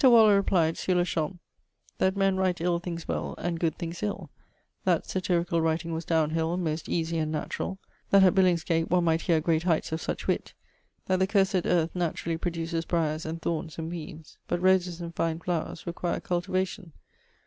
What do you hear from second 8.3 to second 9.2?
Billingsgate one